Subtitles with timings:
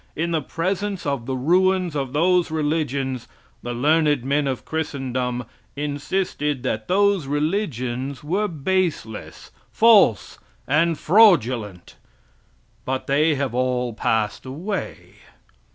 [0.15, 3.27] In the presence of the ruins of those religions,
[3.61, 11.97] the learned men of Christendom insisted that those religions were baseless, false and fraudulent.
[12.83, 15.17] But they have all passed away.